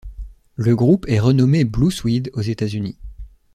Le 0.55 0.75
groupe 0.75 1.05
est 1.07 1.19
renommé 1.19 1.63
Blue 1.63 1.91
Swede 1.91 2.31
aux 2.33 2.41
États-Unis. 2.41 2.97